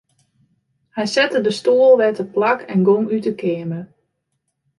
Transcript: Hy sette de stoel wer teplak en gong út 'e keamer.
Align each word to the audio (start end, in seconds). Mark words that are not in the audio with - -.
Hy 0.95 1.05
sette 1.13 1.39
de 1.45 1.51
stoel 1.59 1.93
wer 1.99 2.15
teplak 2.17 2.59
en 2.73 2.79
gong 2.87 3.07
út 3.15 3.25
'e 3.29 3.33
keamer. 3.41 3.85